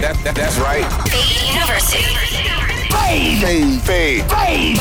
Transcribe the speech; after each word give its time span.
That, 0.00 0.16
that, 0.24 0.34
that's 0.34 0.58
right. 0.58 0.84
Fade 1.12 1.52
University. 1.52 2.04
Fade. 2.88 3.82
Fade. 3.82 4.24
Fade. 4.32 4.78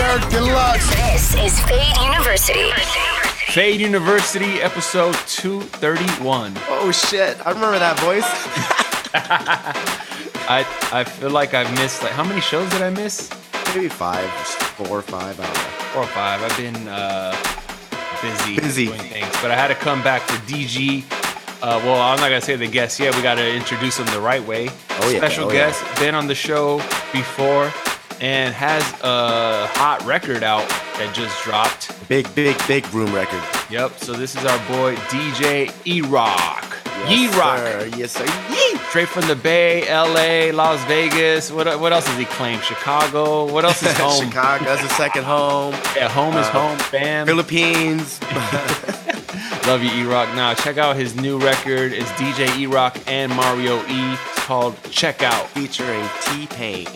Third 0.00 0.22
deluxe. 0.30 0.88
This 0.96 1.34
is 1.36 1.60
Fade 1.68 1.96
University. 2.00 2.70
Fade 3.52 3.80
University, 3.80 4.62
episode 4.62 5.14
231. 5.26 6.54
Oh 6.70 6.90
shit! 6.90 7.36
I 7.46 7.50
remember 7.52 7.78
that 7.78 8.00
voice. 8.00 8.24
I 10.48 10.64
I 10.90 11.04
feel 11.04 11.30
like 11.30 11.52
I've 11.52 11.70
missed 11.72 12.02
like 12.02 12.12
how 12.12 12.24
many 12.24 12.40
shows 12.40 12.70
did 12.70 12.80
I 12.80 12.88
miss? 12.88 13.28
Maybe 13.74 13.88
five, 13.90 14.30
four 14.30 14.98
or 14.98 15.02
five. 15.02 15.38
I 15.38 15.44
don't 15.44 15.54
know. 15.54 15.60
Four 15.92 16.02
or 16.04 16.06
five. 16.06 16.42
I've 16.42 16.56
been 16.56 16.88
uh, 16.88 17.36
busy, 18.22 18.56
Busy. 18.56 18.86
doing 18.86 19.00
things, 19.00 19.30
but 19.42 19.50
I 19.50 19.56
had 19.56 19.68
to 19.68 19.74
come 19.74 20.02
back 20.02 20.26
to 20.28 20.34
DG. 20.48 21.04
Uh, 21.62 21.80
well, 21.84 22.00
I'm 22.00 22.18
not 22.18 22.28
gonna 22.28 22.40
say 22.40 22.56
the 22.56 22.66
guest 22.66 22.98
yet. 22.98 23.14
We 23.14 23.22
got 23.22 23.36
to 23.36 23.54
introduce 23.54 23.98
him 23.98 24.06
the 24.06 24.20
right 24.20 24.44
way. 24.44 24.68
Oh, 25.00 25.08
yeah. 25.10 25.18
Special 25.18 25.44
Oh, 25.46 25.52
yeah. 25.52 25.68
guest, 25.70 26.00
been 26.00 26.14
on 26.16 26.26
the 26.26 26.34
show 26.34 26.78
before, 27.12 27.72
and 28.20 28.52
has 28.52 28.82
a 29.02 29.68
hot 29.68 30.02
record 30.04 30.42
out 30.42 30.68
that 30.98 31.14
just 31.14 31.40
dropped. 31.44 31.90
Big, 32.08 32.26
big, 32.34 32.56
big 32.66 32.84
room 32.92 33.14
record. 33.14 33.40
Yep. 33.70 33.98
So 33.98 34.12
this 34.12 34.34
is 34.34 34.44
our 34.44 34.58
boy 34.68 34.96
DJ 35.08 35.72
E 35.86 36.02
Rock. 36.02 36.64
Ye 37.08 37.24
Yes, 37.24 37.36
Rock. 37.36 37.58
sir. 37.58 37.90
Yes, 37.96 38.12
sir. 38.12 38.26
Yee. 38.50 38.78
Straight 38.88 39.08
from 39.08 39.26
the 39.28 39.34
Bay, 39.36 39.82
LA, 39.88 40.52
Las 40.54 40.84
Vegas. 40.86 41.50
What 41.52 41.78
what 41.80 41.92
else 41.92 42.04
does 42.06 42.18
he 42.18 42.24
claim? 42.24 42.60
Chicago. 42.60 43.46
What 43.52 43.64
else 43.64 43.82
is 43.84 43.96
home? 43.98 44.24
Chicago. 44.26 44.64
That's 44.64 44.82
a 44.84 44.88
second 44.96 45.24
home. 45.24 45.74
Yeah, 45.96 46.08
home 46.08 46.36
is 46.36 46.46
Uh, 46.46 46.50
home, 46.50 46.78
fam. 46.78 47.26
Philippines. 47.26 48.18
Love 49.66 49.82
you, 49.84 49.90
E 49.92 50.04
Rock. 50.04 50.28
Now 50.34 50.54
check 50.54 50.76
out 50.76 50.96
his 50.96 51.14
new 51.14 51.38
record. 51.38 51.92
It's 51.92 52.10
DJ 52.12 52.58
E 52.58 52.66
Rock 52.66 52.98
and 53.06 53.32
Mario 53.34 53.78
E. 53.86 54.12
It's 54.14 54.44
called 54.44 54.76
Check 54.90 55.22
Out. 55.22 55.48
featuring 55.50 56.04
T 56.22 56.46
Pain. 56.48 56.86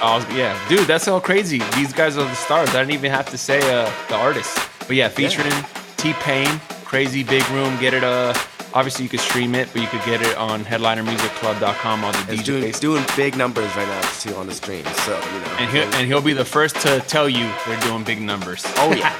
Oh 0.00 0.26
yeah, 0.34 0.58
dude, 0.68 0.86
that's 0.86 1.06
all 1.06 1.20
crazy. 1.20 1.58
These 1.76 1.92
guys 1.92 2.16
are 2.16 2.24
the 2.24 2.34
stars. 2.34 2.70
I 2.70 2.80
didn't 2.80 2.92
even 2.92 3.10
have 3.10 3.28
to 3.30 3.38
say 3.38 3.58
uh, 3.58 3.90
the 4.08 4.16
artist. 4.16 4.58
But 4.80 4.96
yeah, 4.96 5.08
featuring 5.08 5.52
T 5.98 6.14
Pain, 6.14 6.48
Crazy 6.84 7.22
Big 7.24 7.48
Room. 7.50 7.78
Get 7.78 7.92
it. 7.92 8.02
Uh, 8.02 8.32
obviously 8.74 9.04
you 9.04 9.08
could 9.08 9.20
stream 9.20 9.54
it, 9.54 9.68
but 9.72 9.80
you 9.80 9.88
could 9.88 10.04
get 10.04 10.20
it 10.20 10.36
on 10.36 10.64
HeadlinerMusicClub.com 10.64 12.04
on 12.04 12.12
the 12.12 12.18
It's 12.32 12.42
DJ. 12.42 12.44
doing, 12.44 12.62
base. 12.62 12.80
doing 12.80 13.04
big 13.16 13.36
numbers 13.36 13.74
right 13.76 13.86
now 13.88 14.00
too 14.18 14.34
on 14.36 14.46
the 14.46 14.54
stream. 14.54 14.84
So 14.84 15.12
you 15.16 15.40
know. 15.40 15.56
And 15.58 15.70
he'll, 15.70 15.94
and 15.94 16.06
he'll 16.06 16.20
be 16.22 16.32
the 16.32 16.44
first 16.44 16.76
to 16.82 17.00
tell 17.06 17.28
you 17.28 17.50
they're 17.66 17.80
doing 17.80 18.04
big 18.04 18.20
numbers. 18.20 18.62
oh 18.78 18.92
yeah. 18.92 19.12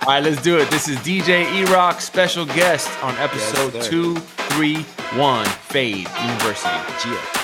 All 0.06 0.14
right, 0.14 0.22
let's 0.22 0.42
do 0.42 0.58
it. 0.58 0.70
This 0.70 0.88
is 0.88 0.96
DJ 0.98 1.50
E 1.52 1.64
Rock, 1.72 2.00
special 2.00 2.46
guest 2.46 2.88
on 3.02 3.14
episode 3.16 3.72
sir. 3.82 3.90
231 3.90 5.44
Fade 5.46 6.08
University. 6.22 6.68
Yeah. 7.08 7.39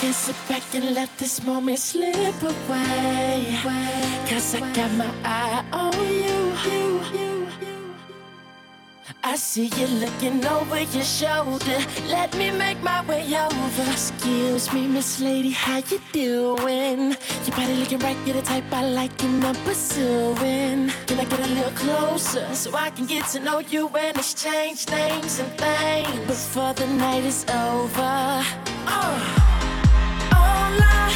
I 0.00 0.02
can't 0.04 0.14
sit 0.14 0.36
back 0.48 0.62
and 0.74 0.94
let 0.94 1.10
this 1.18 1.44
moment 1.44 1.78
slip 1.78 2.42
away. 2.42 3.58
Cause 4.26 4.54
I 4.54 4.60
got 4.72 4.90
my 4.92 5.10
eye 5.22 5.62
on 5.74 5.92
you. 6.08 6.54
I 9.22 9.36
see 9.36 9.66
you 9.66 9.86
looking 10.00 10.42
over 10.46 10.80
your 10.80 11.04
shoulder. 11.04 11.78
Let 12.08 12.34
me 12.34 12.50
make 12.50 12.82
my 12.82 13.04
way 13.04 13.26
over. 13.36 13.90
Excuse 13.92 14.72
me, 14.72 14.88
Miss 14.88 15.20
Lady, 15.20 15.50
how 15.50 15.82
you 15.90 16.00
doing? 16.14 17.14
Your 17.44 17.54
body 17.54 17.74
looking 17.74 17.98
right, 17.98 18.16
you're 18.24 18.36
the 18.36 18.42
type 18.42 18.72
I 18.72 18.88
like 18.88 19.22
and 19.22 19.44
I'm 19.44 19.54
pursuing. 19.66 20.90
Can 21.08 21.20
I 21.20 21.24
get 21.24 21.40
a 21.40 21.46
little 21.46 21.72
closer 21.72 22.48
so 22.54 22.74
I 22.74 22.88
can 22.88 23.04
get 23.04 23.26
to 23.32 23.40
know 23.40 23.58
you 23.58 23.86
and 23.88 24.16
exchange 24.16 24.88
names 24.88 25.40
and 25.40 25.52
things 25.58 26.26
before 26.26 26.72
the 26.72 26.86
night 26.86 27.24
is 27.24 27.44
over? 27.50 28.42
Oh. 28.88 29.49
I 30.78 31.12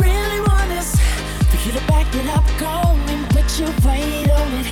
really 0.00 0.40
want 0.40 0.70
for 1.50 1.58
you 1.66 1.72
to 1.72 1.86
back 1.86 2.08
it 2.14 2.26
up, 2.36 2.44
go 2.58 2.74
and 3.12 3.28
put 3.30 3.58
your 3.58 3.72
weight 3.86 4.30
on 4.30 4.52
it. 4.60 4.68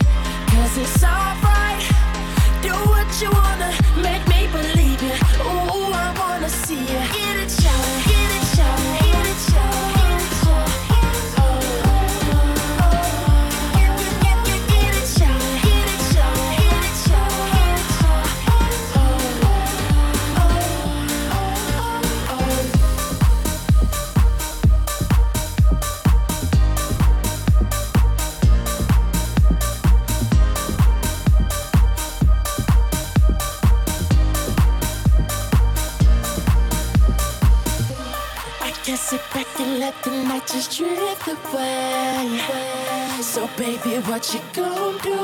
Cause 0.51 0.79
it's 0.79 1.05
alright. 1.05 1.83
Do 2.63 2.73
what 2.93 3.09
you 3.21 3.31
wanna, 3.31 3.71
make 4.03 4.27
me 4.29 4.47
believe 4.53 5.03
it. 5.03 5.23
Ooh, 5.41 5.93
I 5.93 6.15
wanna 6.19 6.49
see 6.49 6.81
you. 6.81 7.16
let 39.87 40.03
the 40.03 40.11
night 40.11 40.45
just 40.49 40.77
drift 40.77 41.29
away. 41.29 42.41
So 43.23 43.49
baby, 43.57 43.93
what 44.09 44.35
you 44.35 44.41
gonna 44.53 44.99
do? 45.01 45.19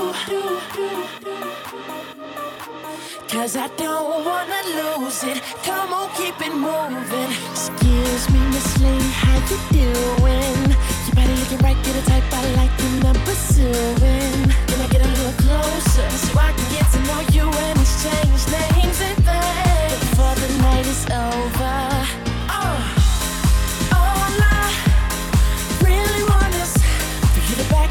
Cause 3.29 3.57
I 3.57 3.67
don't 3.77 4.25
wanna 4.25 4.61
lose 4.79 5.25
it. 5.25 5.43
Come 5.67 5.93
on, 5.99 6.09
keep 6.17 6.39
it 6.47 6.55
moving. 6.55 7.33
Excuse 7.51 8.25
me, 8.33 8.41
Miss 8.55 8.69
Lane, 8.83 9.11
how 9.23 9.39
you 9.51 9.59
doing? 9.81 10.63
Your 11.07 11.15
body 11.17 11.35
looking 11.41 11.61
right, 11.67 11.79
get 11.85 11.97
a 12.01 12.05
type 12.11 12.33
I 12.33 12.43
like 12.61 12.77
and 12.87 13.05
I'm 13.11 13.19
pursuing. 13.27 14.39
Can 14.69 14.79
I 14.85 14.87
get 14.93 15.03
a 15.09 15.11
little 15.19 15.37
closer 15.43 16.09
so 16.25 16.39
I 16.39 16.53
can 16.57 16.69
get 16.75 16.87
to 16.95 17.01
know 17.09 17.21
you 17.37 17.47
and 17.67 17.81
exchange 17.81 18.43
names 18.57 19.01
and 19.09 19.19
things? 19.27 19.99
Before 20.05 20.35
the 20.43 20.51
night 20.63 20.87
is 20.87 21.05
over. 21.11 22.22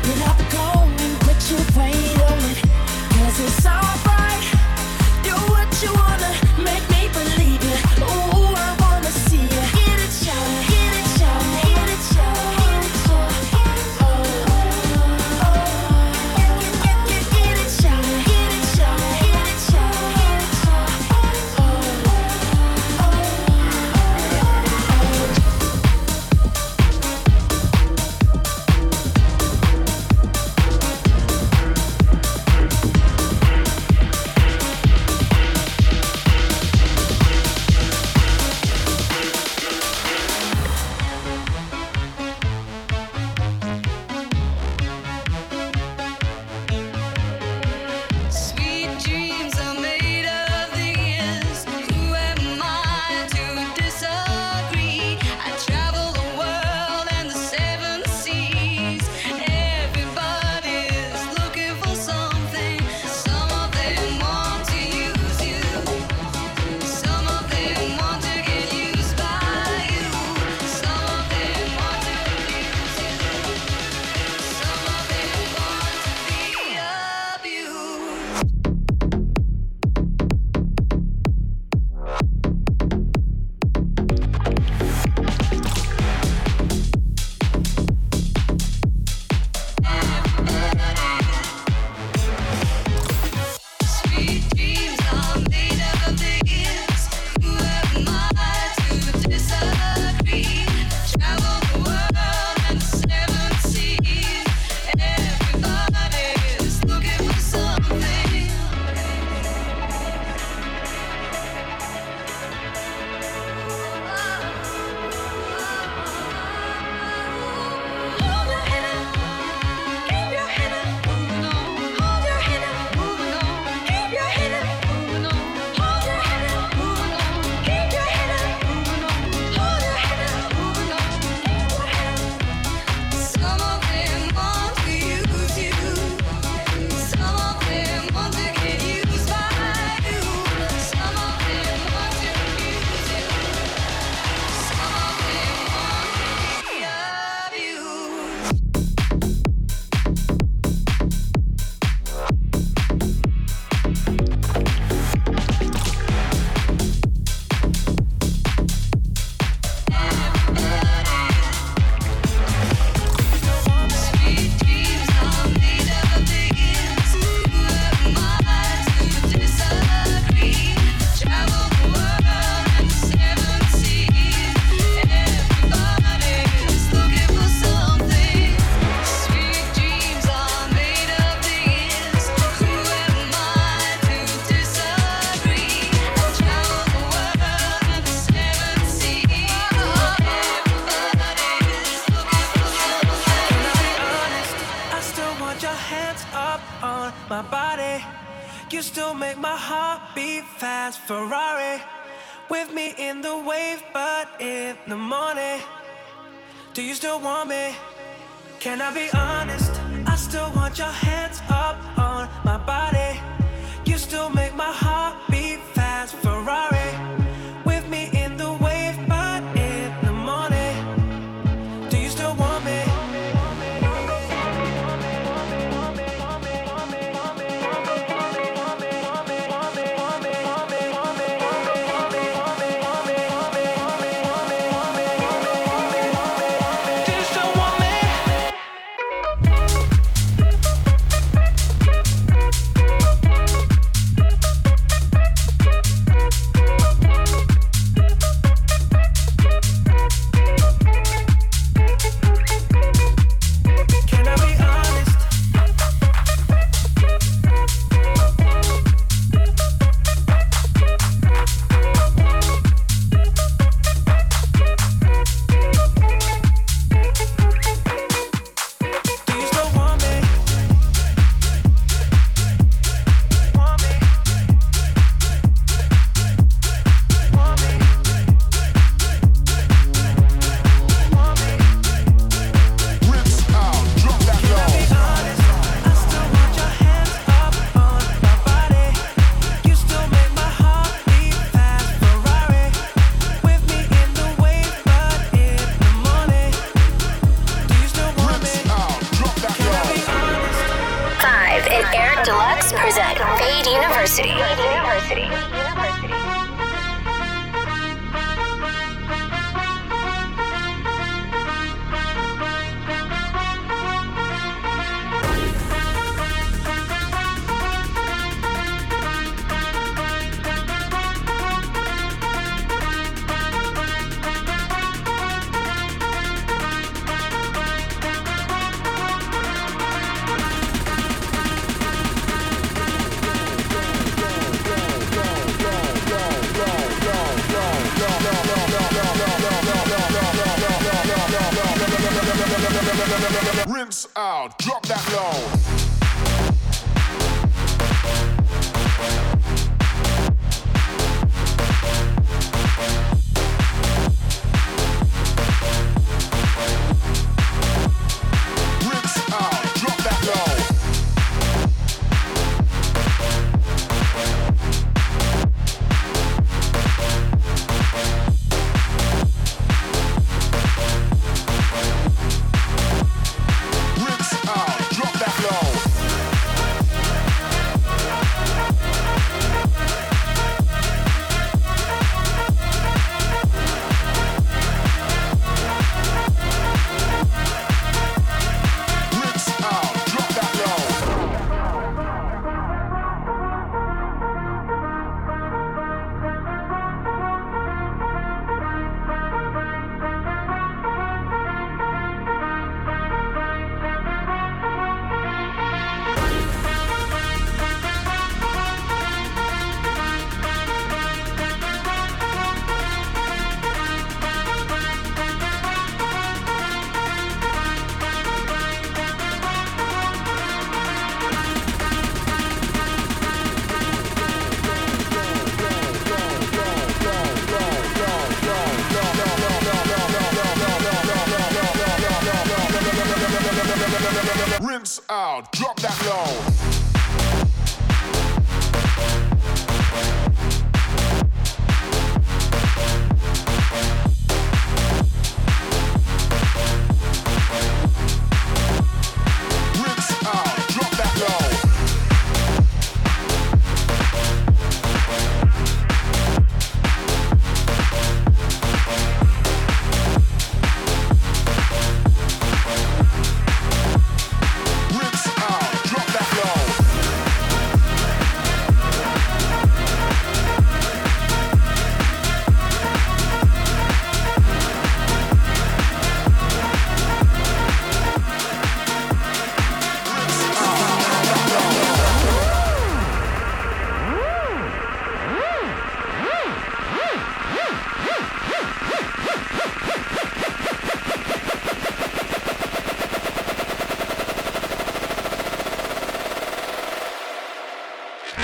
Get 0.03 0.21
up. 0.27 0.40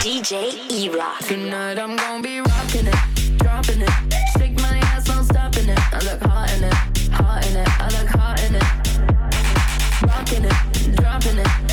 DJ 0.01 0.53
E 0.71 0.89
Rock. 0.89 1.19
Tonight 1.19 1.79
I'm 1.79 1.95
gonna 1.95 2.21
be 2.21 2.39
rocking 2.39 2.87
it, 2.87 3.37
dropping 3.37 3.81
it. 3.81 3.89
Shake 4.37 4.55
my 4.61 4.77
ass, 4.77 5.07
no 5.07 5.23
stopping 5.23 5.69
it. 5.69 5.79
I 5.93 5.99
look 5.99 6.21
hot 6.21 6.51
in 6.55 6.63
it, 6.63 6.73
hot 7.11 7.45
in 7.47 7.57
it. 7.57 7.67
I 7.79 7.87
look 7.89 8.09
hot 8.09 8.41
in 8.43 8.55
it. 8.55 8.63
Rocking 10.03 10.45
it, 10.45 10.95
dropping 10.95 11.37
it. 11.39 11.66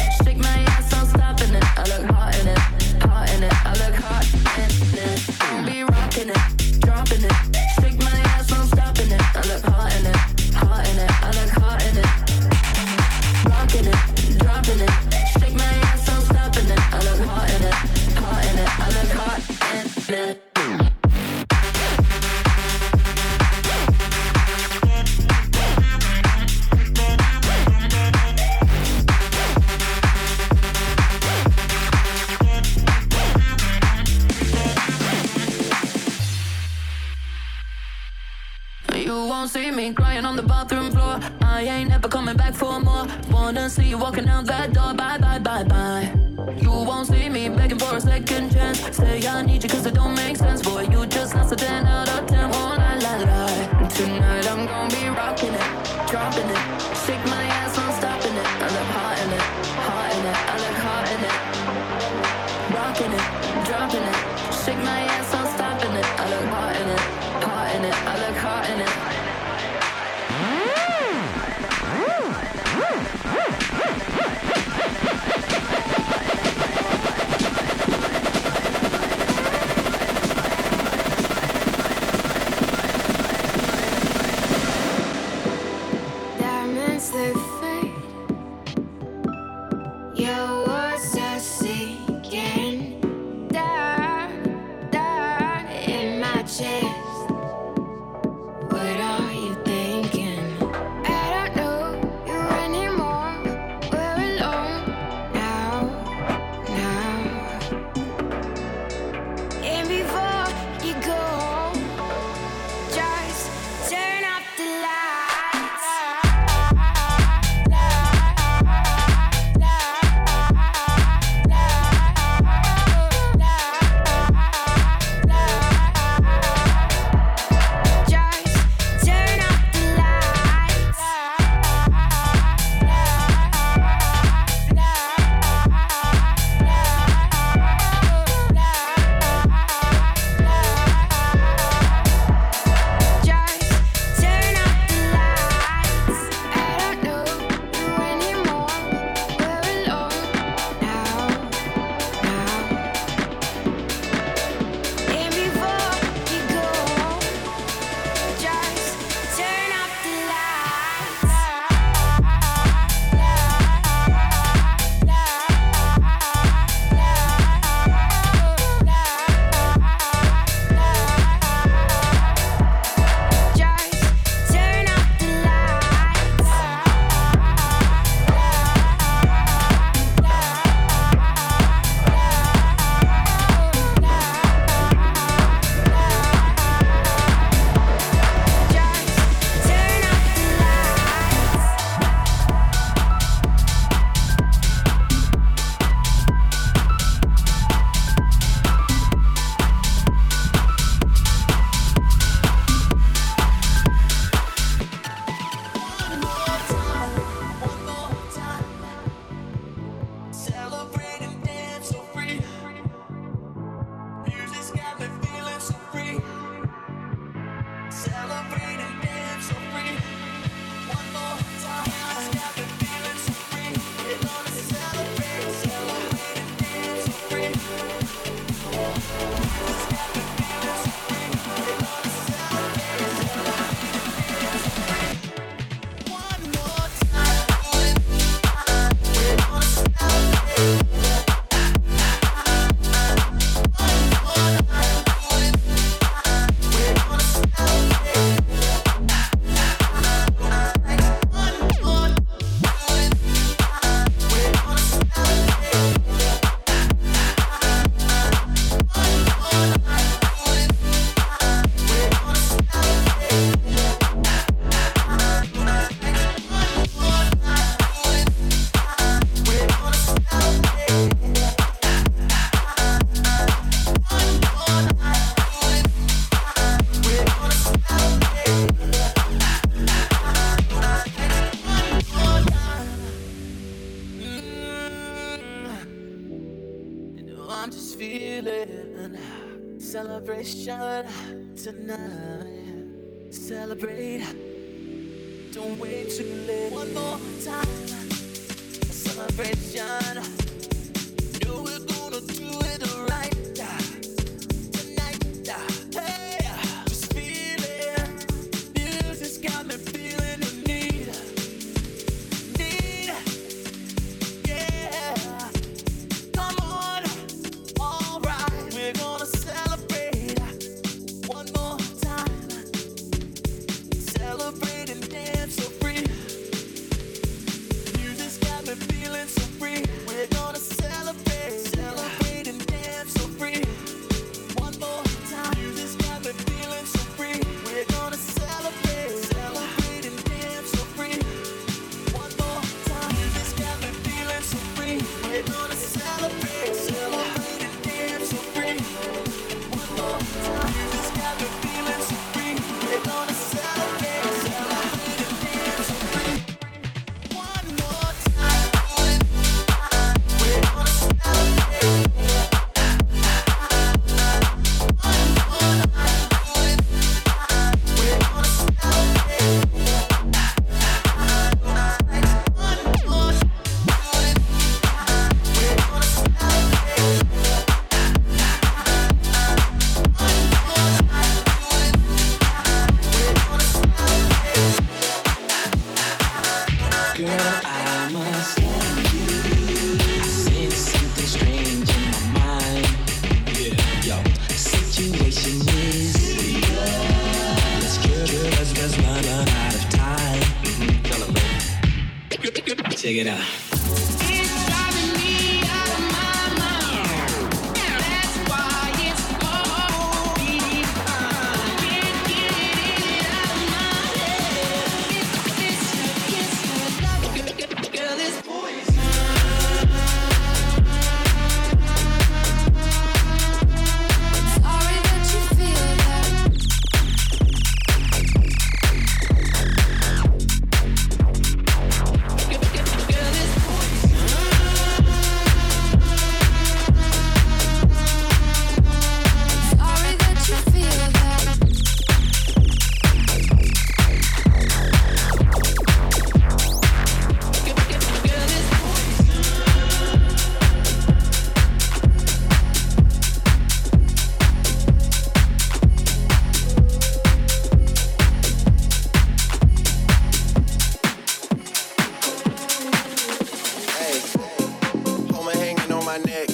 My 466.15 466.31
neck. 466.31 466.47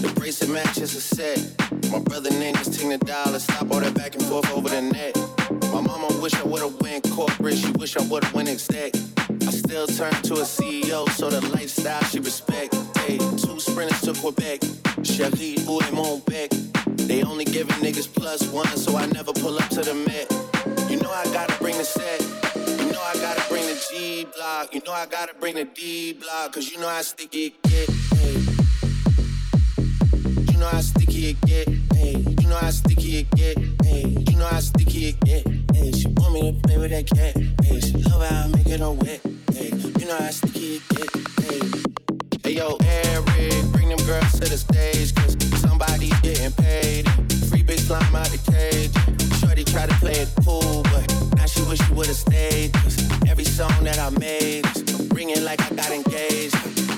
The 0.00 0.10
bracelet 0.14 0.50
matches 0.50 0.94
a 0.96 1.00
set. 1.00 1.38
My 1.90 1.98
brother 1.98 2.30
named 2.30 2.58
is 2.60 2.68
Ting 2.68 2.88
the 2.88 2.98
dollar. 2.98 3.38
Stop 3.38 3.70
all 3.70 3.80
that 3.80 3.94
back 3.94 4.14
and 4.14 4.24
forth 4.24 4.50
over 4.52 4.70
the 4.70 4.80
net. 4.80 5.14
My 5.72 5.82
mama 5.82 6.08
wish 6.22 6.34
I 6.34 6.44
would've 6.44 6.80
went 6.80 7.10
corporate. 7.10 7.58
She 7.58 7.70
wish 7.72 7.96
I 7.96 8.02
would've 8.06 8.32
went 8.32 8.48
exec. 8.48 8.94
I 9.48 9.50
still 9.50 9.86
turn 9.86 10.12
to 10.28 10.34
a 10.34 10.46
CEO, 10.56 11.06
so 11.10 11.28
the 11.28 11.46
lifestyle 11.48 12.02
she 12.04 12.20
respect. 12.20 12.74
Hey, 13.00 13.18
two 13.18 13.60
sprinters 13.60 14.00
to 14.02 14.14
Quebec. 14.14 14.60
Cherie, 15.02 15.56
où 15.68 15.82
est 15.82 15.92
mon 15.92 16.20
bec? 16.24 16.50
They 17.08 17.22
only 17.22 17.44
giving 17.44 17.76
niggas 17.84 18.08
plus 18.08 18.48
one, 18.48 18.76
so 18.78 18.96
I 18.96 19.06
never 19.06 19.32
pull 19.34 19.58
up 19.58 19.68
to 19.70 19.82
the 19.82 19.94
Met. 19.94 20.28
You 20.90 20.96
know 21.00 21.10
I 21.10 21.24
gotta 21.34 21.54
bring 21.58 21.76
the 21.76 21.84
set. 21.84 22.20
You 22.80 22.92
know 22.92 23.02
I 23.02 23.14
gotta 23.16 23.44
bring 23.50 23.66
the 23.66 23.76
G 23.90 24.26
block. 24.34 24.74
You 24.74 24.80
know 24.86 24.92
I 24.92 25.04
gotta 25.04 25.34
bring 25.34 25.56
the 25.56 25.64
D 25.64 26.14
block. 26.14 26.54
Cause 26.54 26.70
you 26.70 26.78
know 26.78 26.88
how 26.88 27.02
sticky 27.02 27.46
it 27.46 27.62
get. 27.64 27.90
Hey. 28.18 28.41
You 30.62 30.68
know 30.68 30.74
how 30.74 30.80
sticky 30.80 31.26
it 31.30 31.40
get. 31.40 31.68
Hey. 31.92 32.24
You 32.40 32.48
know 32.48 32.54
how 32.54 32.70
sticky 32.70 33.16
it 33.18 33.30
get. 33.32 33.58
Hey. 33.84 34.16
You 34.30 34.36
know 34.36 34.46
how 34.46 34.60
sticky 34.60 35.06
it 35.08 35.18
get. 35.18 35.44
Hey. 35.74 35.90
She 35.90 36.06
want 36.06 36.34
me 36.34 36.52
to 36.52 36.60
play 36.60 36.78
with 36.78 36.92
that 36.92 37.04
cat. 37.08 37.36
Hey. 37.64 37.80
She 37.80 37.96
love 38.04 38.22
how 38.22 38.44
I 38.44 38.46
make 38.46 38.68
it 38.68 38.80
all 38.80 38.94
wet. 38.94 39.20
Hey. 39.52 39.72
You 39.98 40.06
know 40.06 40.16
how 40.16 40.30
sticky 40.30 40.76
it 40.76 40.82
get. 40.90 41.10
Hey. 41.42 42.38
Hey 42.44 42.52
yo, 42.58 42.76
Eric, 42.84 43.24
bring 43.72 43.88
them 43.88 43.98
girls 44.06 44.38
to 44.38 44.48
the 44.48 44.56
stage. 44.56 45.12
Cause 45.16 45.36
somebody 45.60 46.10
getting 46.22 46.52
paid. 46.52 47.10
Free 47.50 47.64
big 47.64 47.80
slime 47.80 48.14
out 48.14 48.28
the 48.28 48.38
cage. 48.46 48.94
Shorty 49.40 49.64
tried 49.64 49.90
to 49.90 49.96
play 49.96 50.12
it 50.12 50.28
cool, 50.44 50.84
but 50.94 51.10
now 51.34 51.46
she 51.46 51.62
wish 51.62 51.80
she 51.80 51.92
would've 51.92 52.14
stayed. 52.14 52.72
Cause 52.74 53.02
every 53.26 53.44
song 53.44 53.82
that 53.82 53.98
I 53.98 54.10
made 54.10 54.64
ringing 55.12 55.42
like 55.42 55.60
I 55.60 55.74
got 55.74 55.90
engaged. 55.90 56.54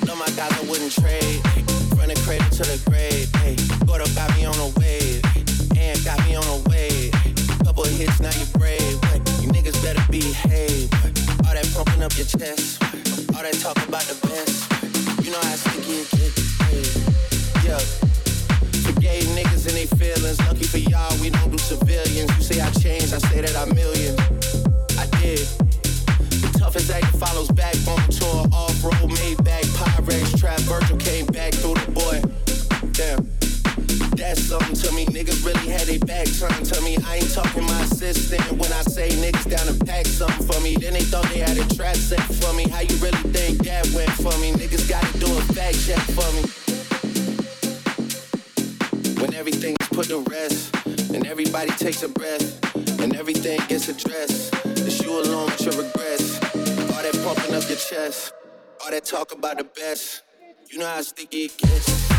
No, 0.07 0.15
my 0.17 0.29
I 0.37 0.67
wouldn't 0.69 0.93
trade. 0.93 1.41
From 1.65 1.74
the 2.15 2.23
cradle 2.23 2.49
to 2.51 2.63
the 2.63 2.79
grave. 2.91 3.29
Hey, 3.43 3.57
Gordo 3.87 4.07
got 4.15 4.31
me 4.37 4.45
on 4.45 4.55
a 4.55 4.71
wave. 4.79 5.23
And 5.77 5.97
got 6.05 6.19
me 6.27 6.35
on 6.35 6.45
a 6.45 6.59
wave. 6.69 7.13
Couple 7.65 7.85
hits, 7.85 8.21
now 8.21 8.33
you 8.35 8.47
brave. 8.59 9.01
But 9.03 9.21
you 9.43 9.49
niggas 9.51 9.79
better 9.83 10.03
behave. 10.11 10.91
All 11.47 11.55
that 11.55 11.67
pumping 11.75 12.03
up 12.03 12.15
your 12.17 12.27
chest. 12.27 12.83
All 13.35 13.43
that 13.43 13.55
talk 13.59 13.77
about 13.89 14.03
the 14.07 14.17
best. 14.27 14.71
You 15.25 15.33
know 15.33 15.43
how 15.43 15.57
sticky 15.57 16.05
it 16.05 16.11
gets. 16.11 16.39
Yeah. 17.65 17.79
Forgave 18.85 19.25
niggas 19.35 19.67
and 19.67 19.77
they 19.77 19.87
feelings. 19.99 20.39
Lucky 20.47 20.65
for 20.65 20.79
y'all, 20.79 21.15
we 21.21 21.31
don't 21.31 21.51
do 21.51 21.59
civilians. 21.59 22.31
You 22.37 22.43
say 22.43 22.61
I 22.61 22.71
changed, 22.71 23.15
I 23.15 23.19
say 23.19 23.41
that 23.41 23.57
I'm 23.57 23.75
million. 23.75 24.15
I 24.99 25.07
did. 25.19 25.84
The 26.65 26.81
toughest 26.81 26.91
act 26.93 27.17
follows 27.17 27.49
back 27.51 27.77
on 27.87 28.09
tour. 28.09 28.47
Off 28.51 28.83
road, 28.83 29.13
made 29.21 29.37
back. 29.45 29.65
Pyrex 29.77 30.41
trap. 30.41 30.59
Virgil 30.61 30.97
came 30.97 31.27
back 31.27 31.53
through 31.53 31.75
the 31.75 31.91
boy. 31.93 32.23
Damn. 32.93 33.29
That's 34.17 34.41
something 34.41 34.75
to 34.75 34.93
me. 34.93 35.05
Niggas 35.07 35.45
really 35.45 35.69
had 35.69 35.83
their 35.83 35.99
back 36.01 36.27
turned 36.27 36.65
to 36.65 36.81
me. 36.81 36.97
I 37.07 37.17
ain't 37.17 37.31
talking 37.35 37.65
my 37.65 37.83
assistant 37.83 38.51
when 38.53 38.73
I 38.73 38.81
say 38.81 39.11
niggas 39.11 39.51
down 39.51 39.67
to 39.67 39.85
pack 39.85 40.07
something 40.07 40.47
for 40.47 40.59
me. 40.63 40.77
Then 40.77 40.95
they 40.95 41.03
thought 41.03 41.29
they 41.29 41.41
had 41.41 41.59
a 41.59 41.75
trap 41.75 41.97
set 41.97 42.23
for 42.23 42.55
me. 42.55 42.67
How 42.69 42.81
you 42.81 42.97
really 42.97 43.23
think 43.29 43.63
that 43.65 43.87
went 43.93 44.13
for 44.13 44.33
me? 44.41 44.53
Niggas 44.53 44.89
gotta 44.89 45.19
do 45.19 45.27
a 45.27 45.43
fact 45.53 45.77
check 45.85 46.01
for 46.17 46.31
me. 46.33 46.49
When 49.21 49.35
everything's 49.35 49.87
put 49.93 50.09
to 50.09 50.25
rest, 50.31 50.75
and 51.13 51.27
everybody 51.27 51.71
takes 51.73 52.03
a 52.03 52.09
breath, 52.09 52.74
and 53.05 53.17
everything 53.17 53.61
gets 53.69 53.89
addressed, 53.91 54.55
it's 54.65 55.03
you 55.03 55.11
alone 55.11 55.45
with 55.45 55.61
your 55.61 55.75
regrets. 55.75 56.41
All 56.43 57.03
that 57.03 57.21
pumping 57.23 57.55
up 57.55 57.69
your 57.69 57.77
chest, 57.77 58.33
all 58.83 58.91
that 58.91 59.05
talk 59.05 59.31
about 59.33 59.59
the 59.59 59.65
best. 59.65 60.23
You 60.71 60.79
know 60.79 60.87
how 60.87 61.03
sticky 61.03 61.43
it 61.43 61.59
gets. 61.59 62.14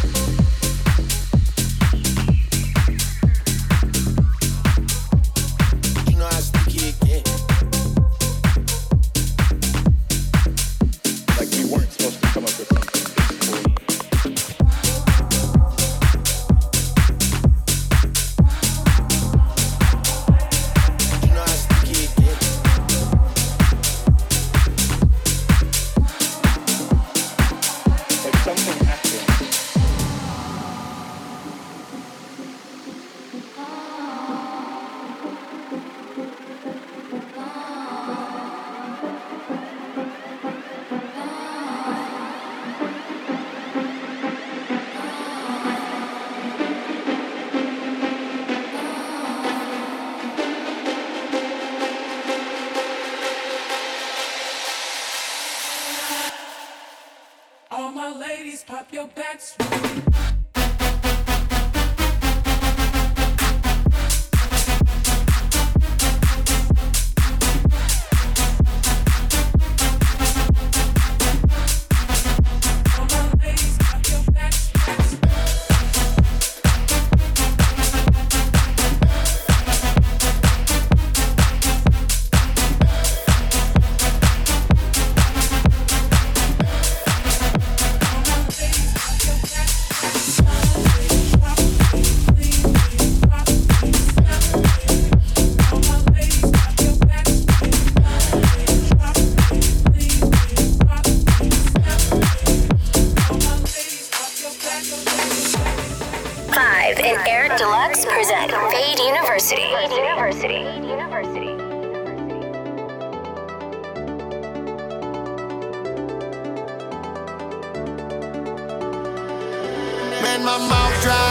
My 120.46 120.58
mouth 120.70 121.02
dry. 121.02 121.26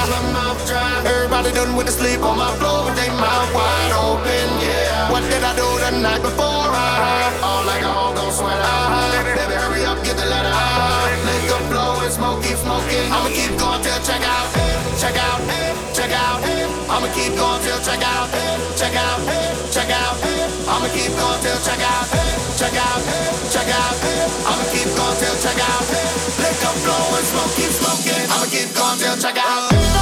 Everybody 1.07 1.53
done 1.55 1.77
with 1.77 1.87
the 1.87 1.92
sleep 1.92 2.20
on 2.20 2.37
my 2.37 2.50
floor 2.59 2.85
with 2.85 2.96
their 2.98 3.14
mouth 3.14 3.55
wide 3.55 3.94
open, 3.94 4.48
yeah. 4.59 5.11
What 5.11 5.22
did 5.31 5.42
I 5.42 5.55
do 5.55 5.68
the 5.79 5.90
night 6.03 6.20
before? 6.20 6.66
I 6.74 7.31
all 7.40 7.62
like 7.64 7.83
a 7.83 7.92
hog 7.94 8.16
gon' 8.18 8.33
sweat. 8.35 8.59
Baby, 9.38 9.55
hurry 9.55 9.87
up, 9.87 10.03
get 10.03 10.16
the 10.18 10.27
letter. 10.27 10.50
I 10.50 11.14
liquor 11.31 11.62
flowing, 11.70 12.11
smoke, 12.11 12.42
keep 12.42 12.59
smoking. 12.59 13.07
I'ma 13.14 13.31
keep 13.31 13.55
going 13.55 13.81
till 13.87 14.00
check 14.03 14.24
out, 14.27 14.50
check 14.98 15.14
out, 15.14 15.40
check 15.94 16.11
out. 16.11 16.42
I'ma 16.90 17.07
keep 17.14 17.33
going 17.38 17.62
till 17.62 17.81
check 17.87 18.03
out, 18.03 18.27
check 18.74 18.98
out, 18.98 19.18
check 19.70 19.90
out. 19.94 20.14
I'ma 20.66 20.88
keep 20.90 21.14
going 21.14 21.38
till 21.38 21.61
check 21.62 21.79
out, 21.87 22.43
check 22.56 22.74
out, 22.76 23.02
check 23.50 23.68
out. 23.68 23.94
I'ma 24.46 24.64
keep 24.70 24.86
going 24.96 25.16
till 25.18 25.36
check 25.42 25.58
out. 25.58 25.84
Liquor 26.38 26.74
flowing, 26.82 27.24
smoke, 27.24 27.54
keep 27.56 27.72
smoking. 27.72 28.24
I'ma 28.30 28.46
keep 28.50 28.74
going 28.74 28.98
till 28.98 29.16
check 29.16 29.38
out. 29.38 29.93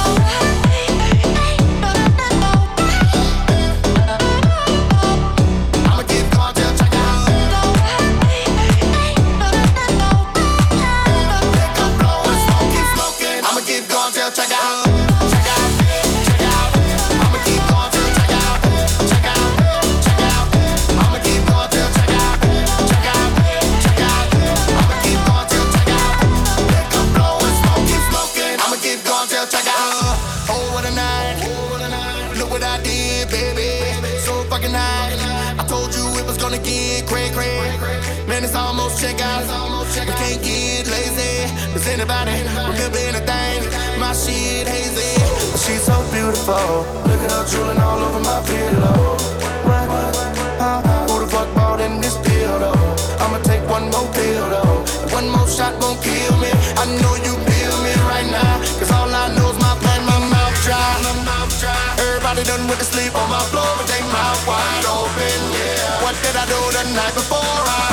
Out. 39.03 39.85
We 39.95 40.13
can't 40.15 40.41
get 40.41 40.87
lazy. 40.87 41.51
Does 41.73 41.87
anybody 41.87 42.39
remember 42.47 42.97
anything? 43.03 43.59
My 43.99 44.13
shit 44.13 44.67
hazy. 44.67 45.19
She's 45.59 45.83
so 45.83 45.99
beautiful. 46.11 46.87
Look 47.03 47.19
at 47.19 47.31
her 47.31 47.43
drooling 47.51 47.79
all 47.79 47.99
over 47.99 48.19
my 48.23 48.39
pillow. 48.47 49.19
What? 49.67 50.15
Huh? 50.59 50.81
Who 51.11 51.19
the 51.19 51.27
fuck 51.27 51.53
bought 51.53 51.81
in 51.81 51.99
this 51.99 52.15
pill 52.23 52.59
though? 52.59 52.95
I'ma 53.19 53.39
take 53.43 53.63
one 53.67 53.91
more 53.91 54.07
pill 54.15 54.45
though. 54.49 54.87
One 55.11 55.27
more 55.29 55.47
shot 55.47 55.75
won't 55.81 55.99
kill 56.01 56.35
me. 56.39 56.51
I 56.79 56.87
know 57.03 57.13
you 57.27 57.35
feel 57.47 57.75
me 57.83 57.93
right 58.07 58.27
now. 58.31 58.55
Cause 58.79 58.91
all 58.91 59.11
I 59.11 59.35
know 59.35 59.51
is 59.51 59.59
my 59.59 59.75
plan, 59.83 60.01
my 60.07 60.19
mouth 60.31 60.57
dry. 60.63 60.79
My 61.03 61.13
mouth 61.27 61.51
dry. 61.59 61.75
Everybody 61.99 62.43
done 62.47 62.67
with 62.71 62.79
the 62.79 62.87
sleep 62.87 63.13
on 63.15 63.27
my 63.29 63.43
floor, 63.51 63.67
but 63.77 63.87
they 63.91 64.01
mouth 64.15 64.47
wide 64.47 64.87
open, 64.87 65.39
yeah. 65.59 66.03
What 66.03 66.15
did 66.23 66.35
I 66.39 66.45
do 66.47 66.59
the 66.71 66.83
night 66.95 67.13
before? 67.13 67.63
I 67.67 67.92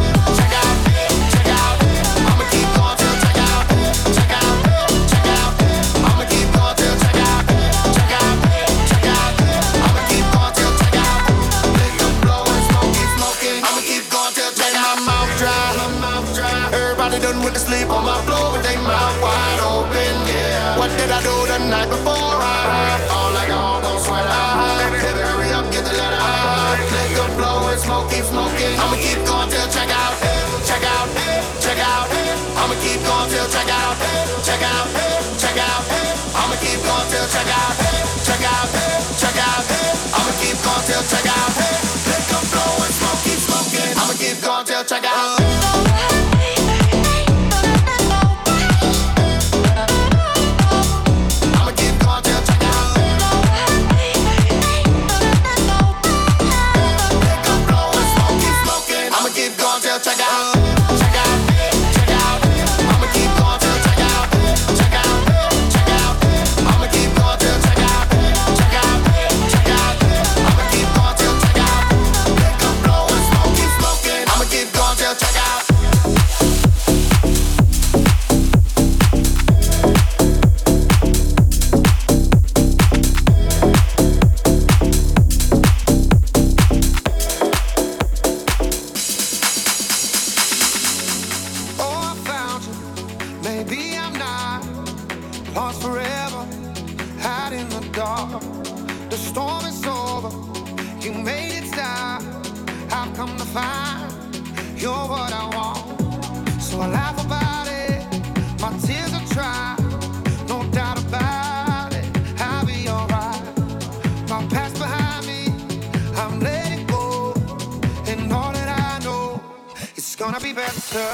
gonna 120.21 120.39
be 120.39 120.53
better. 120.53 121.09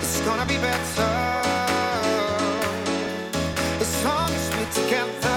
It's 0.00 0.20
gonna 0.22 0.46
be 0.46 0.56
better. 0.56 1.10
As 3.78 4.04
long 4.04 4.30
as 4.30 4.50
we're 4.56 4.72
together, 4.82 5.27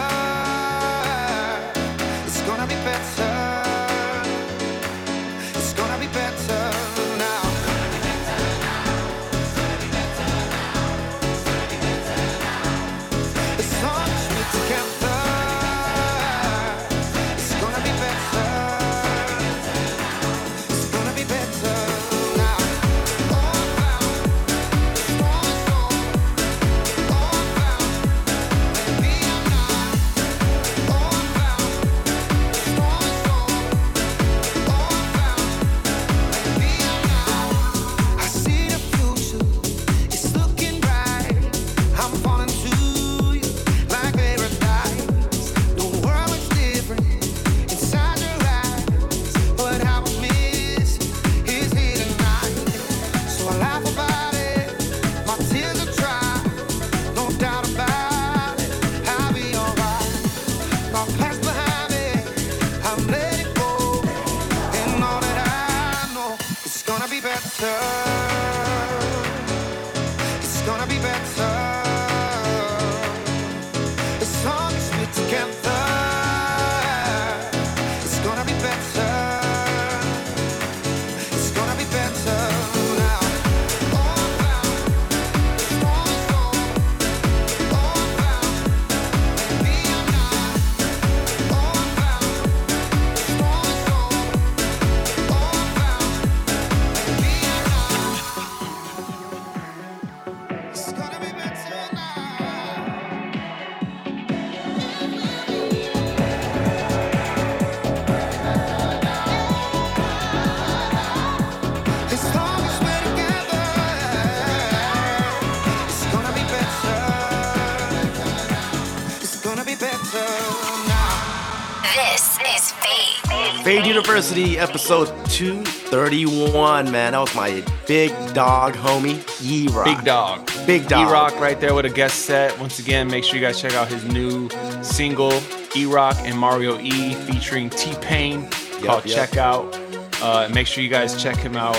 Fade. 123.64 123.86
University, 123.86 124.58
episode 124.58 125.08
231, 125.30 126.92
man. 126.92 127.12
That 127.12 127.20
was 127.20 127.36
my 127.36 127.64
big 127.88 128.12
dog 128.34 128.74
homie, 128.74 129.24
E-Rock. 129.44 129.86
Big 129.86 130.04
dog. 130.04 130.50
Big 130.66 130.88
dog. 130.88 131.08
E-Rock 131.08 131.40
right 131.40 131.60
there 131.60 131.76
with 131.76 131.86
a 131.86 131.90
guest 131.90 132.26
set. 132.26 132.58
Once 132.60 132.80
again, 132.80 133.08
make 133.08 133.24
sure 133.24 133.36
you 133.36 133.42
guys 133.42 133.62
check 133.62 133.74
out 133.74 133.88
his 133.88 134.04
new 134.06 134.50
single, 134.82 135.40
E-Rock 135.76 136.18
and 136.20 136.38
Mario 136.38 136.80
E, 136.80 137.14
featuring 137.14 137.70
T-Pain, 137.70 138.50
called 138.84 139.06
yep. 139.06 139.16
Check 139.16 139.38
Out. 139.38 139.78
Uh, 140.22 140.50
make 140.54 140.66
sure 140.68 140.84
you 140.84 140.90
guys 140.90 141.22
check 141.22 141.38
him 141.38 141.56
out 141.56 141.78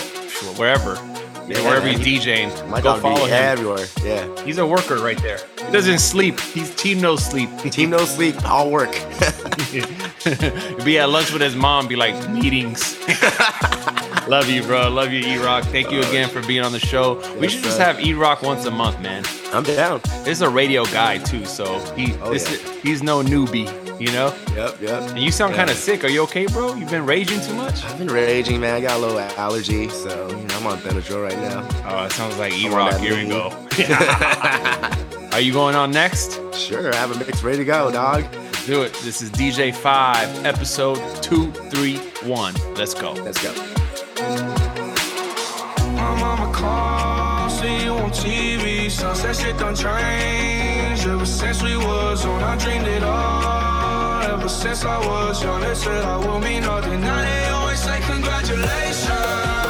wherever. 0.57 0.97
Wherever 1.57 1.87
he's 1.89 2.01
DJing. 2.01 2.69
My 2.69 2.81
Go 2.81 2.93
dog 2.95 3.03
follow 3.03 3.27
him. 3.27 3.33
everywhere. 3.33 3.87
Yeah. 4.05 4.45
He's 4.45 4.59
a 4.59 4.67
worker 4.67 4.97
right 4.99 5.19
there. 5.19 5.39
He 5.67 5.73
doesn't 5.73 5.99
sleep. 6.01 6.39
He's 6.41 6.75
team 6.75 7.01
no 7.01 7.17
sleep. 7.17 7.49
Team 7.71 7.91
no 7.91 8.05
sleep, 8.05 8.35
all 8.45 8.71
work. 8.71 8.93
be 10.85 10.99
at 10.99 11.09
lunch 11.09 11.33
with 11.33 11.43
his 11.43 11.55
mom, 11.57 11.89
be 11.89 11.97
like 11.97 12.15
meetings. 12.31 12.99
Love 14.29 14.49
you, 14.49 14.63
bro. 14.63 14.89
Love 14.89 15.13
you, 15.13 15.21
E 15.21 15.37
Rock. 15.39 15.65
Thank 15.65 15.91
you 15.91 15.99
again 16.01 16.29
for 16.29 16.41
being 16.47 16.63
on 16.63 16.71
the 16.73 16.79
show. 16.79 17.17
we 17.37 17.43
Yes, 17.43 17.53
should 17.53 17.65
just 17.65 17.77
sir. 17.77 17.85
have 17.85 18.01
E 18.01 18.15
Rock 18.15 18.43
once 18.43 18.65
a 18.67 18.71
month, 18.71 19.01
man. 19.01 19.25
I'm 19.53 19.65
down. 19.65 20.01
This 20.25 20.29
is 20.39 20.43
a 20.43 20.49
radio 20.49 20.85
guy 20.87 21.19
too, 21.19 21.45
so 21.45 21.79
he 21.97 22.15
Oh, 22.23 22.33
this 22.33 22.49
yeah. 22.49 22.55
is- 22.71 22.83
he's 22.83 23.03
no 23.03 23.23
newbie, 23.23 23.67
you 24.03 24.11
know? 24.11 24.35
Yep, 24.57 24.81
yep. 24.81 25.03
And 25.11 25.19
you 25.21 25.31
sound 25.31 25.53
yep. 25.53 25.59
kind 25.59 25.71
of 25.71 25.77
sick. 25.77 26.03
Are 26.03 26.09
you 26.09 26.23
okay, 26.25 26.47
bro? 26.47 26.75
You've 26.75 26.91
been 26.91 27.07
raging 27.07 27.41
too 27.41 27.55
much? 27.55 27.85
I've 27.85 27.99
been 27.99 28.09
raging, 28.09 28.61
man. 28.61 28.75
I 28.75 28.81
got 28.81 28.97
a 28.97 29.01
little 29.01 29.19
allergy, 29.21 29.89
so 29.89 30.29
you 30.29 30.45
know, 30.45 30.57
I'm 30.57 30.67
on 30.67 30.79
Benadryl 30.79 31.23
right 31.23 31.39
now. 31.39 31.67
Oh, 31.87 32.05
it 32.05 32.13
sounds 32.13 32.37
like 32.37 32.53
E 32.53 32.69
Rock. 32.69 32.99
Here 32.99 33.15
we 33.15 33.29
go. 33.29 33.51
Are 35.33 35.41
you 35.41 35.53
going 35.53 35.77
on 35.77 35.93
next? 35.93 36.41
Sure, 36.53 36.93
I 36.93 36.97
have 36.97 37.13
a 37.15 37.19
mix 37.19 37.43
ready 37.45 37.59
to 37.59 37.65
go, 37.65 37.93
dog. 37.93 38.25
Let's 38.35 38.67
do 38.67 38.83
it. 38.83 38.93
This 39.03 39.23
is 39.23 39.31
DJ 39.31 39.73
5, 39.73 40.45
episode 40.45 40.97
231. 41.23 42.55
Let's 42.75 42.95
go. 42.95 43.13
Let's 43.13 43.41
go. 43.41 43.55
My 45.95 46.17
mama 46.19 46.53
calls, 46.53 47.61
see 47.61 47.85
you 47.85 47.93
on 47.93 48.11
TV. 48.11 48.91
Sunset 48.91 49.37
shit 49.37 49.57
done 49.59 49.77
changed. 49.77 51.07
Ever 51.07 51.25
since 51.25 51.63
we 51.63 51.77
was 51.77 52.27
on, 52.27 52.43
I 52.43 52.57
dreamed 52.59 52.89
it 52.89 53.05
all 53.05 53.72
ever 54.23 54.49
since 54.49 54.85
I 54.85 54.99
was 55.07 55.43
young. 55.43 55.61
They 55.61 55.75
said 55.75 56.05
I 56.05 56.17
will 56.17 56.41
be 56.41 56.61
nothing. 56.61 57.01
Now 57.01 57.21
they 57.21 57.49
always 57.49 57.81
say 57.81 58.01
congratulations. 58.01 59.62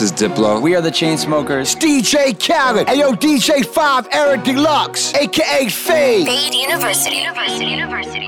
This 0.00 0.12
is 0.12 0.18
Diplo. 0.18 0.62
We 0.62 0.74
are 0.74 0.80
the 0.80 0.90
Chainsmokers. 0.90 1.76
DJ 1.76 2.32
Khaled. 2.32 2.86
Ayo, 2.86 2.96
yo, 2.96 3.12
DJ 3.12 3.66
5, 3.66 4.08
Eric 4.12 4.44
Deluxe, 4.44 5.12
a.k.a. 5.12 5.68
Fade. 5.68 6.26
Fade 6.26 6.54
University. 6.54 7.16
University. 7.16 7.66
University. 7.66 8.19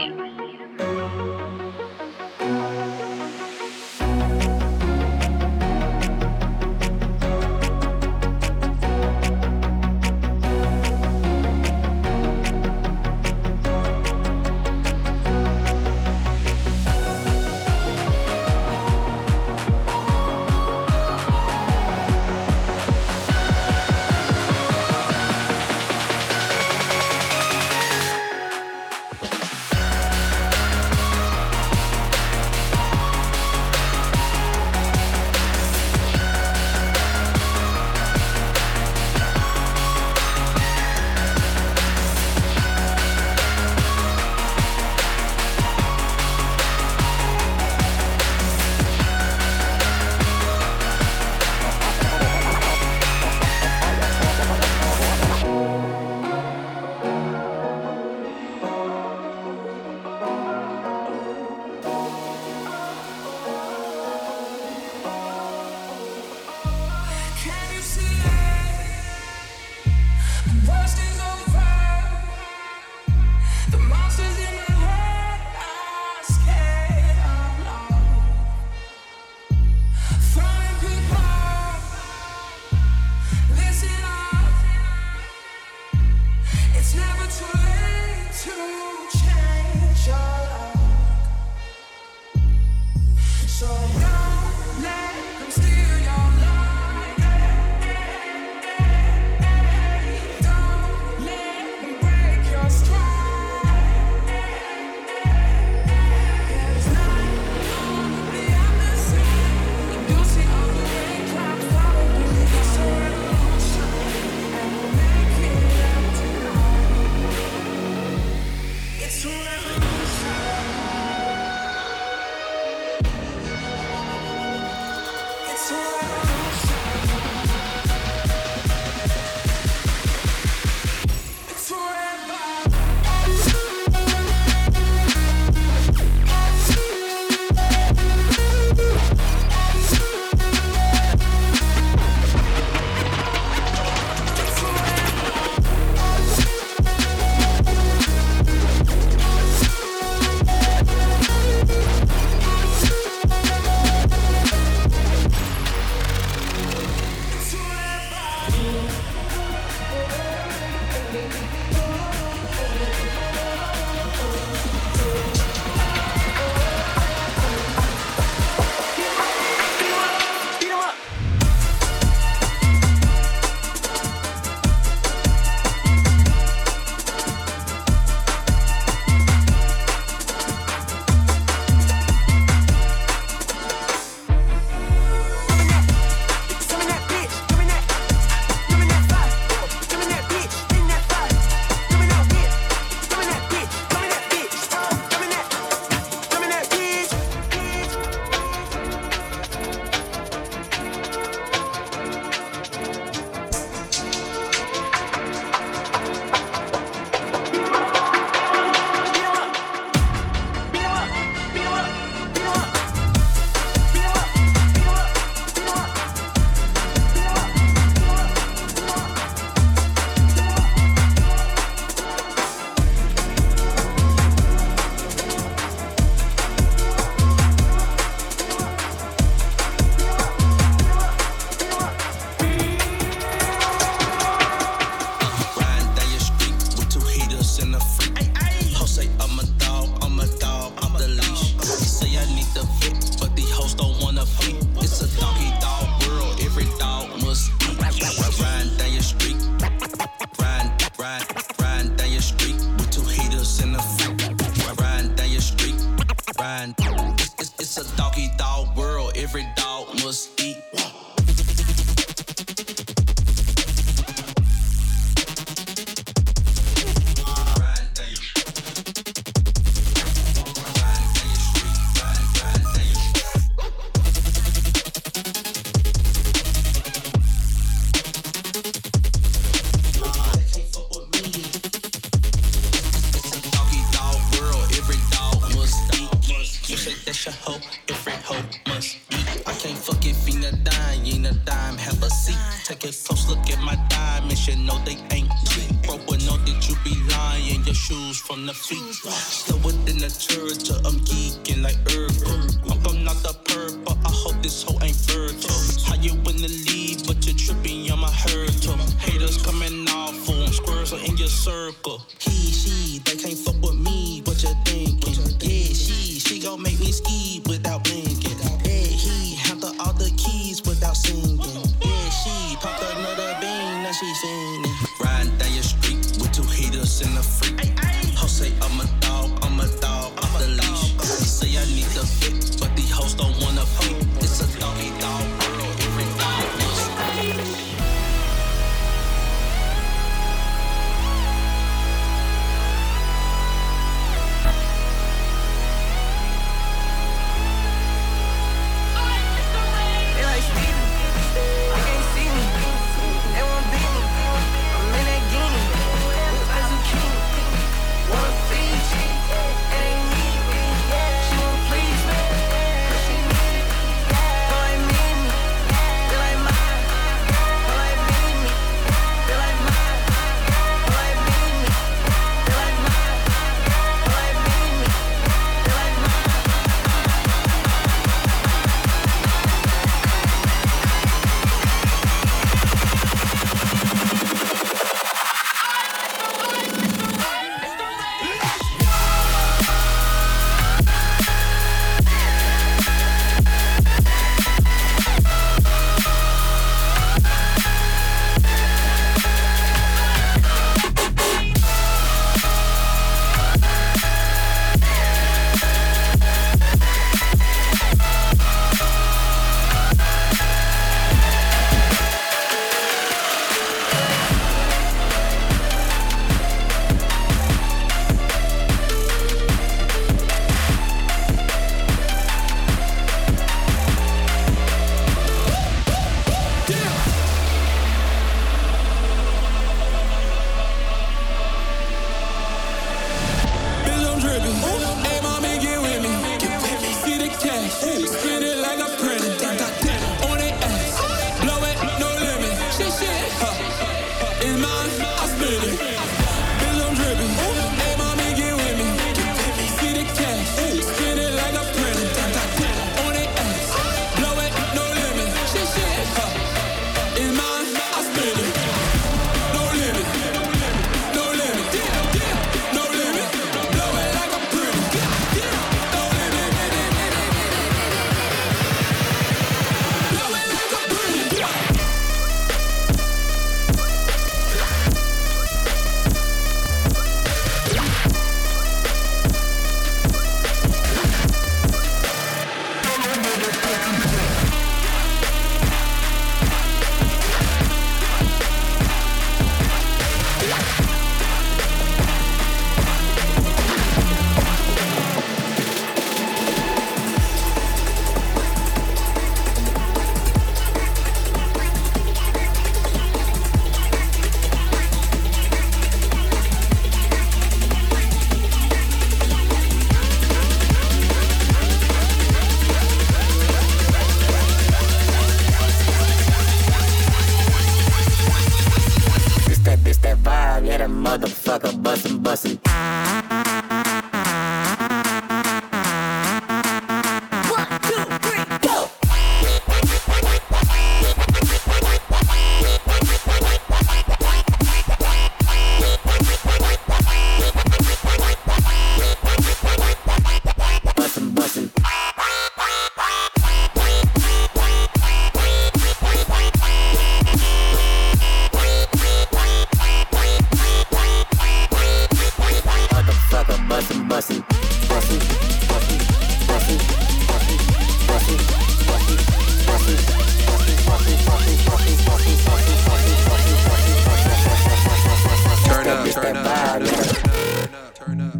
So 93.63 93.69
yeah. 94.01 94.22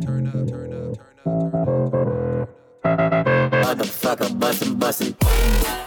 turn 0.05 0.27
up, 0.27 0.33
turn 0.33 0.73
up, 0.73 0.99
turn 1.23 1.45
up, 1.45 1.53
turn 1.53 1.55
up, 1.55 1.93
turn 1.93 2.43
up. 2.43 3.43
Motherfucker 3.65 4.39
bustin', 4.39 4.75
bustin'. 4.79 5.82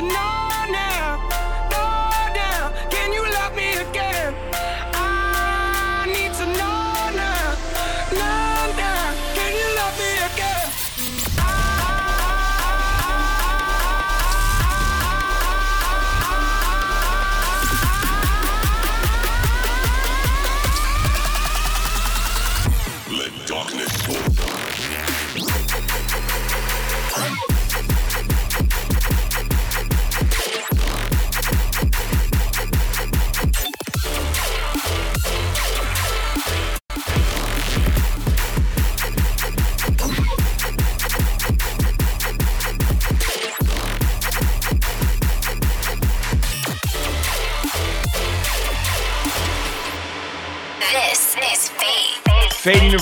Know 0.00 0.37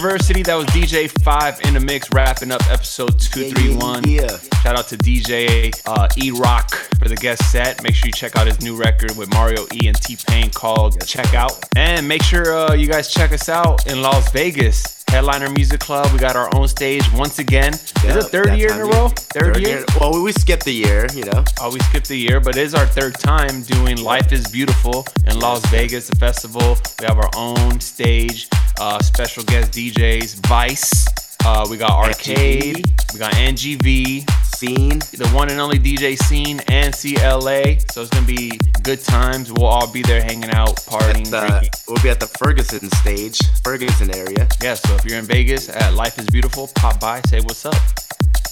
University, 0.00 0.42
that 0.42 0.54
was 0.54 0.66
DJ 0.66 1.10
5 1.22 1.60
in 1.62 1.72
the 1.74 1.80
mix, 1.80 2.12
wrapping 2.12 2.50
up 2.50 2.60
episode 2.70 3.18
231. 3.18 4.06
Yeah. 4.08 4.26
Shout 4.62 4.76
out 4.78 4.88
to 4.88 4.96
DJ 4.98 5.72
uh, 5.86 6.06
E 6.18 6.30
Rock 6.32 6.74
for 6.98 7.08
the 7.08 7.16
guest 7.16 7.50
set. 7.50 7.82
Make 7.82 7.94
sure 7.94 8.06
you 8.08 8.12
check 8.12 8.36
out 8.36 8.46
his 8.46 8.60
new 8.60 8.76
record 8.76 9.16
with 9.16 9.30
Mario 9.32 9.66
E 9.74 9.88
and 9.88 9.96
T 9.96 10.16
Pain 10.28 10.50
called 10.50 11.04
Check 11.06 11.32
Out. 11.34 11.64
And 11.76 12.06
make 12.06 12.22
sure 12.22 12.54
uh, 12.54 12.74
you 12.74 12.88
guys 12.88 13.10
check 13.12 13.32
us 13.32 13.48
out 13.48 13.86
in 13.86 14.02
Las 14.02 14.30
Vegas. 14.32 15.02
Headliner 15.08 15.48
Music 15.50 15.78
Club. 15.80 16.12
We 16.12 16.18
got 16.18 16.34
our 16.36 16.54
own 16.54 16.66
stage 16.68 17.04
once 17.12 17.38
again. 17.38 17.72
Yeah, 18.04 18.16
is 18.18 18.24
it 18.26 18.28
third 18.28 18.58
year 18.58 18.72
in 18.72 18.80
a 18.80 18.84
row? 18.84 19.04
we- 19.06 19.12
Third, 19.14 19.60
year? 19.60 19.84
Well, 20.00 20.20
we 20.22 20.32
skipped 20.32 20.64
the 20.64 20.72
year, 20.72 21.06
you 21.14 21.24
know. 21.24 21.44
Oh, 21.60 21.72
we 21.72 21.78
skipped 21.80 22.08
the 22.08 22.16
year, 22.16 22.40
but 22.40 22.56
it 22.56 22.62
is 22.62 22.74
our 22.74 22.86
third 22.86 23.14
time 23.14 23.62
doing 23.62 23.98
Life 24.02 24.32
is 24.32 24.50
Beautiful 24.50 25.06
in 25.26 25.38
Las 25.38 25.64
Vegas, 25.70 26.08
the 26.08 26.16
festival. 26.16 26.76
We 27.00 27.06
have 27.06 27.18
our 27.18 27.30
own 27.36 27.80
stage, 27.80 28.48
uh, 28.80 29.00
special 29.00 29.42
guest 29.44 29.72
DJs, 29.72 30.46
Vice. 30.46 31.06
Uh, 31.44 31.66
we 31.70 31.76
got 31.76 31.90
Arcade. 31.90 32.84
We 33.12 33.18
got 33.18 33.32
NGV. 33.32 34.28
Scene. 34.56 35.00
The 35.12 35.28
one 35.34 35.50
and 35.50 35.60
only 35.60 35.78
DJ 35.78 36.16
Scene 36.16 36.60
and 36.68 36.94
CLA. 36.94 37.78
So 37.90 38.00
it's 38.00 38.10
to 38.10 38.22
be 38.22 38.50
good 38.82 39.02
times. 39.02 39.52
We'll 39.52 39.66
all 39.66 39.92
be 39.92 40.00
there 40.00 40.22
hanging 40.22 40.48
out, 40.48 40.76
partying, 40.76 41.28
The, 41.28 41.68
we'll 41.86 42.02
be 42.02 42.08
at 42.08 42.20
the 42.20 42.26
Ferguson 42.26 42.88
stage, 42.92 43.38
Ferguson 43.62 44.14
area. 44.14 44.48
Yeah, 44.62 44.72
so 44.72 44.94
if 44.94 45.04
you're 45.04 45.18
in 45.18 45.26
Vegas 45.26 45.68
at 45.68 45.92
Life 45.92 46.18
is 46.18 46.24
Beautiful, 46.30 46.70
pop 46.74 46.98
by, 46.98 47.20
say 47.26 47.40
what's 47.40 47.66
up. 47.66 47.74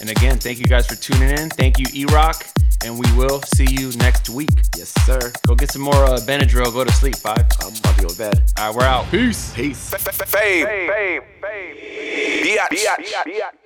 And 0.00 0.10
again, 0.10 0.38
thank 0.38 0.58
you 0.58 0.66
guys 0.66 0.86
for 0.86 0.96
tuning 0.96 1.30
in. 1.30 1.50
Thank 1.50 1.78
you, 1.78 1.86
E 1.92 2.04
Rock. 2.06 2.46
And 2.84 2.98
we 2.98 3.10
will 3.16 3.40
see 3.42 3.66
you 3.70 3.92
next 3.92 4.28
week. 4.28 4.50
Yes, 4.76 4.92
sir. 5.06 5.32
Go 5.46 5.54
get 5.54 5.70
some 5.70 5.80
more 5.82 5.94
uh, 6.04 6.18
Benadryl. 6.18 6.72
Go 6.72 6.84
to 6.84 6.92
sleep, 6.92 7.22
Bye. 7.22 7.32
I'm 7.62 7.74
about 7.74 7.96
to 7.96 8.02
go 8.02 8.08
to 8.08 8.18
bed. 8.18 8.42
All 8.58 8.66
right, 8.68 8.76
we're 8.76 8.84
out. 8.84 9.10
Peace. 9.10 9.54
Peace. 9.54 9.90
Fade. 9.90 10.66
Fade. 10.66 11.22
Fade. 11.40 12.44
Biatch. 12.44 12.68
Biatch. 12.68 13.63